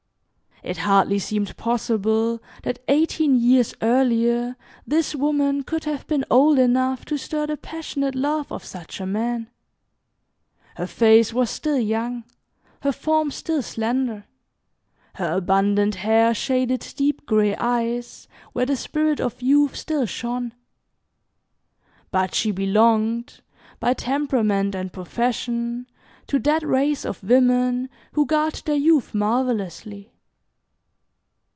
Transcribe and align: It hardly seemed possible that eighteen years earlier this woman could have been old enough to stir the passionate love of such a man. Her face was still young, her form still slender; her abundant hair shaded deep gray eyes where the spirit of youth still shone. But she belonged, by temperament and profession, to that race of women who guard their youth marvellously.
It 0.63 0.77
hardly 0.77 1.17
seemed 1.17 1.57
possible 1.57 2.39
that 2.61 2.83
eighteen 2.87 3.35
years 3.35 3.73
earlier 3.81 4.55
this 4.85 5.15
woman 5.15 5.63
could 5.63 5.85
have 5.85 6.05
been 6.05 6.23
old 6.29 6.59
enough 6.59 7.03
to 7.05 7.17
stir 7.17 7.47
the 7.47 7.57
passionate 7.57 8.13
love 8.13 8.51
of 8.51 8.63
such 8.63 9.01
a 9.01 9.07
man. 9.07 9.49
Her 10.75 10.85
face 10.85 11.33
was 11.33 11.49
still 11.49 11.79
young, 11.79 12.25
her 12.83 12.91
form 12.91 13.31
still 13.31 13.63
slender; 13.63 14.25
her 15.15 15.31
abundant 15.35 15.95
hair 15.95 16.31
shaded 16.31 16.93
deep 16.95 17.25
gray 17.25 17.55
eyes 17.55 18.27
where 18.53 18.67
the 18.67 18.75
spirit 18.75 19.19
of 19.19 19.41
youth 19.41 19.75
still 19.75 20.05
shone. 20.05 20.53
But 22.11 22.35
she 22.35 22.51
belonged, 22.51 23.39
by 23.79 23.95
temperament 23.95 24.75
and 24.75 24.93
profession, 24.93 25.87
to 26.27 26.37
that 26.37 26.61
race 26.61 27.03
of 27.03 27.23
women 27.23 27.89
who 28.11 28.27
guard 28.27 28.61
their 28.65 28.75
youth 28.75 29.15
marvellously. 29.15 30.09